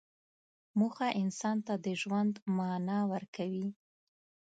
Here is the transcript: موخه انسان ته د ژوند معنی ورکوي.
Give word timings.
موخه 0.79 1.07
انسان 1.23 1.57
ته 1.65 1.73
د 1.85 1.87
ژوند 2.01 2.33
معنی 2.57 2.99
ورکوي. 3.13 3.67